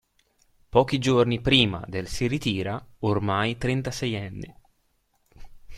Pochi 0.67 0.97
giorni 0.97 1.41
prima 1.41 1.83
del 1.87 2.07
si 2.07 2.25
ritira, 2.25 2.83
ormai 3.01 3.59
trentaseienne. 3.59 4.59